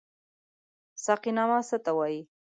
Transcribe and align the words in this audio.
ساقينامه 1.03 1.59
څه 1.69 1.77
ته 1.83 1.91
وايي؟ 1.97 2.21